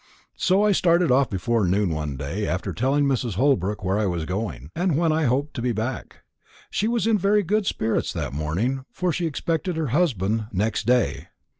[0.35, 3.35] So I started off before noon one day, after telling Mrs.
[3.35, 6.23] Holbrook where I was going, and when I hoped to be back.
[6.71, 11.27] She was in very good spirits that morning, for she expected her husband next day.